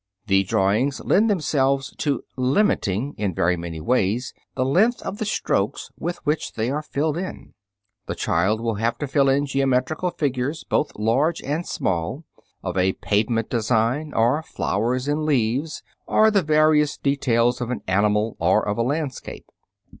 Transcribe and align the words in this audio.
The 0.25 0.43
drawings 0.43 0.99
lend 1.01 1.29
themselves 1.29 1.93
to 1.97 2.23
limiting, 2.35 3.13
in 3.19 3.35
very 3.35 3.55
many 3.55 3.79
ways, 3.79 4.33
the 4.55 4.65
length 4.65 4.99
of 5.03 5.19
the 5.19 5.25
strokes 5.25 5.91
with 5.95 6.17
which 6.25 6.53
they 6.53 6.71
are 6.71 6.81
filled 6.81 7.17
in. 7.19 7.53
The 8.07 8.15
child 8.15 8.61
will 8.61 8.77
have 8.81 8.97
to 8.97 9.07
fill 9.07 9.29
in 9.29 9.45
geometrical 9.45 10.09
figures, 10.09 10.63
both 10.63 10.91
large 10.97 11.43
and 11.43 11.67
small, 11.67 12.23
of 12.63 12.79
a 12.79 12.93
pavement 12.93 13.51
design, 13.51 14.11
or 14.15 14.41
flowers 14.41 15.07
and 15.07 15.21
leaves, 15.23 15.83
or 16.07 16.31
the 16.31 16.41
various 16.41 16.97
details 16.97 17.61
of 17.61 17.69
an 17.69 17.81
animal 17.85 18.35
or 18.39 18.67
of 18.67 18.79
a 18.79 18.81
landscape. 18.81 19.45